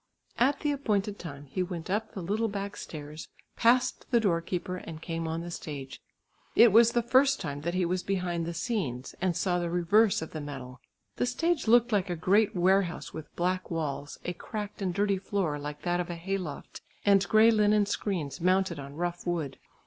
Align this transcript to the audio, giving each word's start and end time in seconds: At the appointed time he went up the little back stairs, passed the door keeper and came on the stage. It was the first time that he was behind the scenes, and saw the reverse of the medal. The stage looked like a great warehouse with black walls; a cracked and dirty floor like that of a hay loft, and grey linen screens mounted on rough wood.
At 0.39 0.61
the 0.61 0.71
appointed 0.71 1.19
time 1.19 1.45
he 1.45 1.61
went 1.61 1.87
up 1.87 2.15
the 2.15 2.23
little 2.23 2.47
back 2.47 2.75
stairs, 2.75 3.27
passed 3.55 4.09
the 4.09 4.19
door 4.19 4.41
keeper 4.41 4.77
and 4.77 4.99
came 4.99 5.27
on 5.27 5.41
the 5.41 5.51
stage. 5.51 6.01
It 6.55 6.71
was 6.71 6.93
the 6.93 7.03
first 7.03 7.39
time 7.39 7.61
that 7.61 7.75
he 7.75 7.85
was 7.85 8.01
behind 8.01 8.47
the 8.47 8.53
scenes, 8.55 9.13
and 9.21 9.37
saw 9.37 9.59
the 9.59 9.69
reverse 9.69 10.23
of 10.23 10.31
the 10.31 10.41
medal. 10.41 10.81
The 11.17 11.27
stage 11.27 11.67
looked 11.67 11.91
like 11.91 12.09
a 12.09 12.15
great 12.15 12.55
warehouse 12.55 13.13
with 13.13 13.35
black 13.35 13.69
walls; 13.69 14.17
a 14.25 14.33
cracked 14.33 14.81
and 14.81 14.91
dirty 14.91 15.19
floor 15.19 15.59
like 15.59 15.83
that 15.83 15.99
of 15.99 16.09
a 16.09 16.15
hay 16.15 16.39
loft, 16.39 16.81
and 17.05 17.29
grey 17.29 17.51
linen 17.51 17.85
screens 17.85 18.41
mounted 18.41 18.79
on 18.79 18.95
rough 18.95 19.27
wood. 19.27 19.59